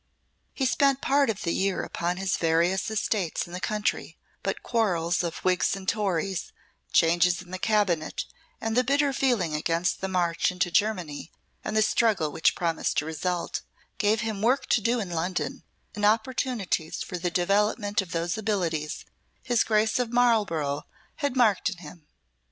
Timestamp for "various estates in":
2.35-3.53